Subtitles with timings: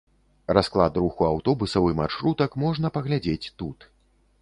[0.57, 3.91] Расклад руху аўтобусаў і маршрутак можна паглядзець тут.